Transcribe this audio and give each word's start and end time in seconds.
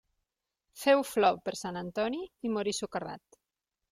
Féu 0.83 1.03
flor 1.09 1.37
per 1.49 1.53
Sant 1.59 1.77
Antoni 1.81 2.21
i 2.49 2.51
morí 2.57 2.73
socarrat. 2.79 3.39